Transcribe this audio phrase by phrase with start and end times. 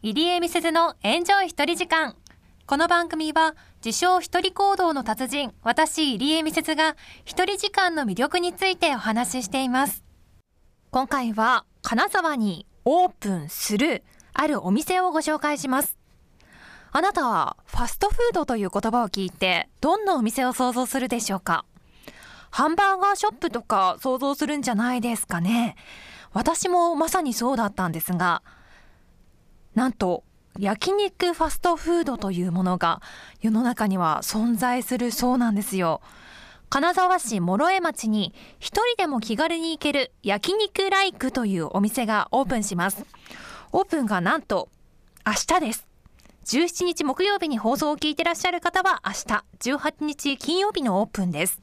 [0.00, 2.14] 入江美鈴のエンジョイ一人時間。
[2.66, 10.04] この番組は、自称一人行動の達人、私入江美鈴が一人時間の魅力についてお話ししています。
[10.92, 15.98] 今回は、金沢にオープンするあるお店をご紹介します。
[16.92, 21.64] あなたはファストフードという言葉を聞いてどんなお店を想像するでしょうか？
[22.50, 25.74] ハンバーガーショップとか想像するんじゃないですかね？
[26.32, 28.42] 私もまさにそうだったんですが、
[29.78, 30.24] なんと
[30.58, 33.00] 焼肉ファストフードというものが
[33.40, 36.00] 世の中には存在するそうなんですよ。
[36.68, 43.06] 金沢市諸江町に一人でも気軽に行ける焼肉ライクというお店がオープンします。
[43.70, 44.68] オープンがなんと
[45.24, 45.86] 明日です。
[46.46, 51.60] 17日木曜日に放送を聞いてらっしゃる方は明日、18日金曜日のオープンです。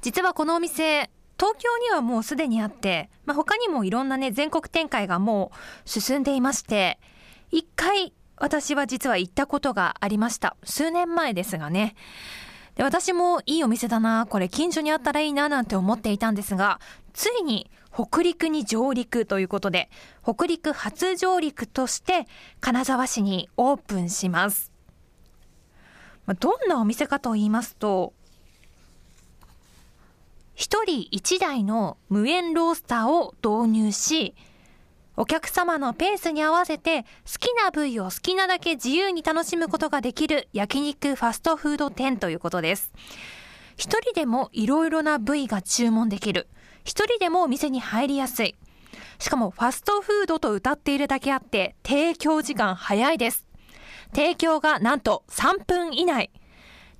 [0.00, 5.52] 実はこのお店、東京にはもうすでにあって、まあ、他にもいろんなね、全国展開がも
[5.84, 6.98] う進んでいまして、
[7.50, 10.56] 一回私は実は行ったことがありました。
[10.64, 11.94] 数年前ですがね。
[12.74, 16.80] で私もいいお店だな、これ近所にあったらいいななんて思っていたんですが、
[17.12, 19.90] ついに北陸に上陸ということで、
[20.22, 22.26] 北陸初上陸として
[22.60, 24.72] 金沢市にオープンします。
[26.24, 28.14] まあ、どんなお店かと言いますと、
[30.62, 34.36] 一人一台の無煙ロースターを導入し、
[35.16, 37.06] お客様のペースに合わせて好
[37.40, 42.92] きな部位を好きなだけ自由に楽しむことができる焼肉ファストフード店ということです。
[43.76, 46.46] 一人でもいろいろな部位が注文できる。
[46.84, 48.54] 一人でもお店に入りやすい。
[49.18, 53.44] しかもファストフードと歌っているだけあって提供時間早いです。
[54.14, 56.30] 提供がなんと3分以内。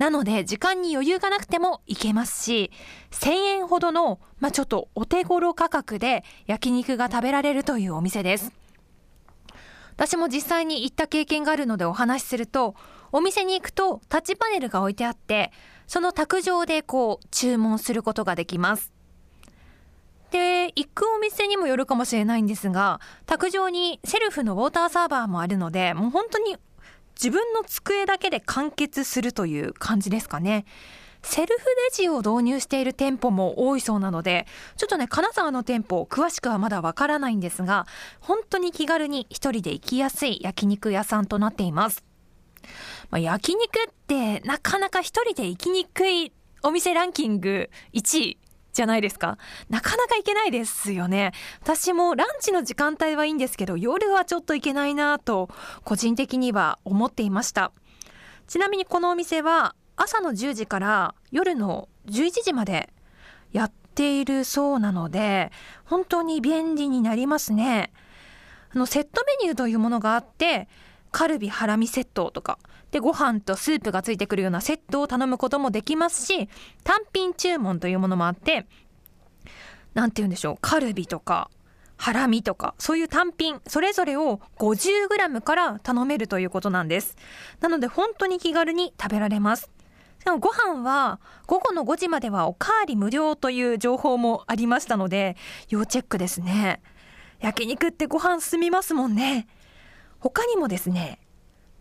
[0.00, 2.70] なので、時間に余裕がなくても行けますし、
[3.10, 8.50] 1000円ほどの、まあ、ちょっとお手頃価格で焼肉が食べられるというお店です。
[9.96, 12.74] 私も実際に行った経験があるのでお話しすると、
[13.12, 15.52] お店に行くとタッチパネルが置いてあって、
[15.86, 18.94] その卓上でこう注文することができます。
[20.30, 26.56] で、行くお店にもよるかもしれないんですが、卓上にセルフのウォーターサーバーもあるので、もう本当に
[27.22, 30.64] 自分の机だけで完結するという感じですかね。
[31.22, 34.46] セルフレジを導入している店舗も多いそうなので、
[34.78, 37.86] ちょっとね、金沢の店舗、詳しくはまだわからないんですが、
[38.20, 42.02] 本当に気軽に一人で行きやすい焼肉屋さんとなっています。
[43.10, 46.32] まあ、焼肉ってなかなか一人で行きにくい
[46.62, 48.38] お店ランキング1位
[48.72, 49.38] じゃないですか。
[49.68, 51.32] なかなか行けないですよね。
[51.62, 55.48] 私もランチの時間帯はいいんですけど、夜はちょっと行けないなと、
[55.84, 57.72] 個人的には思っていました。
[58.46, 62.90] ちなみにこのお店は、朝の10時から夜の11時まで
[63.52, 65.52] やっているそうなので、
[65.84, 67.92] 本当に便利になりますね。
[68.74, 70.68] あの、セットメニューというものがあって、
[71.10, 72.58] カルビハラミセットとか、
[72.90, 76.48] で、ご飯とスープがついてくるようなセットを頼むこともできますし、
[76.84, 78.66] 単品注文というものもあって、
[79.94, 81.50] なんて言うんでしょう、カルビとか、
[81.96, 87.16] ハラミとか、そういう単品、それぞれを 50g から頼めるということなんです。
[87.60, 89.70] なので本当に気軽に食べられます。
[90.24, 95.36] でもご飯は午後の5時まではおかわり無料という情報もありましたので、
[95.68, 96.82] 要チェックですね。
[97.40, 99.46] 焼肉ってご飯進みますもんね。
[100.20, 101.18] 他にもですね、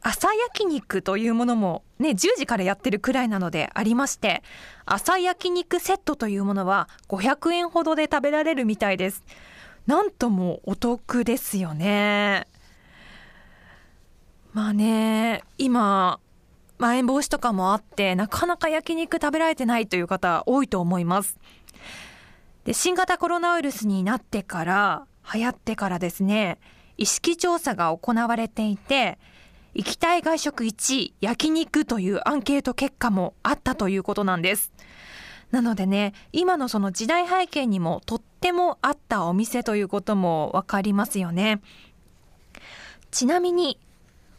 [0.00, 4.42] 朝焼肉というものもね、10時からやってるくらいなのでありまして、
[4.86, 9.24] 朝焼肉セットというものは500円ほどで食べられるみたいです。
[9.86, 12.46] なんともお得ですよね。
[14.52, 16.20] まあね、今、
[16.78, 21.38] まん延防止とかもあって、なかなか焼肉食べられてないという方多いと思います。
[22.64, 26.58] で、新型コロナウイルスになってから、流行ってからですね、
[26.98, 29.18] 意識調査が行われていて、
[29.74, 34.72] 行きたい外食1位、焼肉というアンケート結果もあったということなんです。
[35.52, 41.60] なのでね、今のその時代背景にもとってもあったお店ということもわかりますよね。
[43.10, 43.78] ちなみに、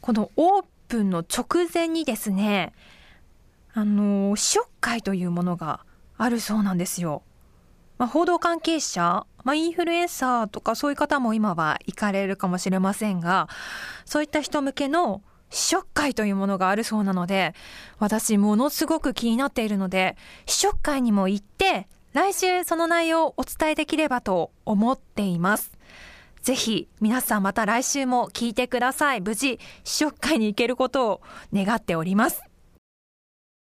[0.00, 2.72] このオープンの直前にですね、
[3.72, 5.80] あの、試食会というものが
[6.16, 7.22] あるそうなんですよ。
[7.98, 13.48] まあ、報道関係者、まあ、インフルエンサーとかそういう方も今は行かれるかもしれませんが、
[14.04, 17.54] そういった人向けの試食会というものがあるそうなので、
[17.98, 20.16] 私ものすごく気になっているので、
[20.46, 25.72] 試食会にも行って、来週その内容をお伝えできればと思っています。
[26.42, 29.20] ぜひ皆さんまた来週も聞いてください。
[29.20, 31.20] 無事試食会に行けることを
[31.52, 32.47] 願っております。